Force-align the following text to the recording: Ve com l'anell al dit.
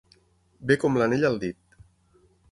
Ve 0.69 0.77
com 0.83 0.97
l'anell 1.01 1.27
al 1.29 1.37
dit. 1.43 1.77